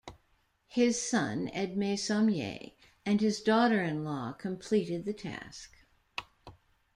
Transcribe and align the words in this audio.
His 0.67 0.99
son, 0.99 1.51
Edme 1.53 1.95
Sommier, 1.95 2.71
and 3.05 3.21
his 3.21 3.39
daughter-in-law 3.39 4.33
completed 4.33 5.05
the 5.05 5.13
task. 5.13 5.73